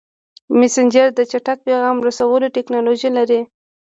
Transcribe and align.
مسېنجر 0.59 1.07
د 1.15 1.19
چټک 1.31 1.57
پیغام 1.67 1.97
رسولو 2.07 2.47
ټکنالوژي 2.57 3.09
لري. 3.17 3.41